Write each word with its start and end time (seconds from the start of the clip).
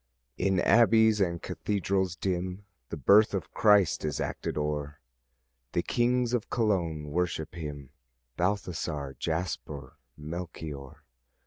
In 0.35 0.59
abbeys 0.61 1.21
and 1.21 1.43
cathedrals 1.43 2.15
dim 2.15 2.65
The 2.89 2.97
birth 2.97 3.35
of 3.35 3.51
Christ 3.53 4.03
is 4.03 4.19
acted 4.19 4.57
o'er; 4.57 4.99
The 5.73 5.83
kings 5.83 6.33
of 6.33 6.49
Cologne 6.49 7.11
worship 7.11 7.53
him, 7.53 7.91
Balthazar, 8.35 9.15
Jasper, 9.19 9.97
Melchior. 10.17 11.03